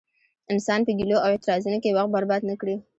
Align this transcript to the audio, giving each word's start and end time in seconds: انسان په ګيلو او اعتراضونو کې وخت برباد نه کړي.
انسان 0.53 0.79
په 0.85 0.91
ګيلو 0.97 1.17
او 1.25 1.29
اعتراضونو 1.33 1.77
کې 1.83 1.95
وخت 1.97 2.09
برباد 2.13 2.41
نه 2.49 2.55
کړي. 2.61 2.75